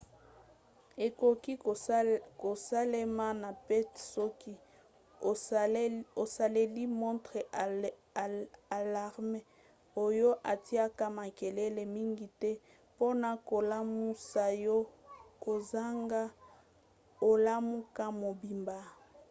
[1.05, 1.53] ekoki
[2.43, 4.53] kosalema na pete soki
[6.23, 7.41] osaleli montre
[8.77, 9.39] alarme
[10.05, 12.51] oyo etiaka makelele mingi te
[12.93, 14.77] mpona kolamusa yo
[15.43, 16.23] kozanga
[17.29, 18.77] olamuka mobimba